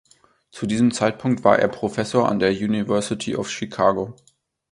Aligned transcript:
Zu 0.49 0.65
diesem 0.65 0.89
Zeitpunkt 0.91 1.43
war 1.43 1.59
er 1.59 1.67
Professor 1.67 2.27
an 2.27 2.39
der 2.39 2.49
University 2.53 3.35
of 3.35 3.51
Chicago. 3.51 4.15